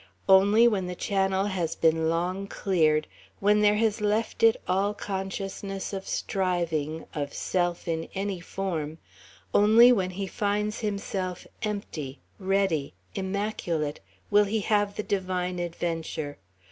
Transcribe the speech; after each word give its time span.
Only 0.27 0.67
when 0.67 0.87
the 0.87 0.95
channel 0.95 1.45
has 1.45 1.75
been 1.75 2.09
long 2.09 2.47
cleared, 2.47 3.05
when 3.39 3.61
there 3.61 3.75
has 3.75 4.01
left 4.01 4.41
it 4.41 4.57
all 4.67 4.95
consciousness 4.95 5.93
of 5.93 6.07
striving, 6.07 7.05
of 7.13 7.35
self 7.35 7.87
in 7.87 8.09
any 8.15 8.39
form, 8.39 8.97
only 9.53 9.91
when 9.91 10.09
he 10.09 10.25
finds 10.25 10.79
himself 10.79 11.45
empty, 11.61 12.19
ready, 12.39 12.95
immaculate, 13.13 13.99
will 14.31 14.45
he 14.45 14.61
have 14.61 14.95
the 14.95 15.03
divine 15.03 15.59
adventure. 15.59 16.39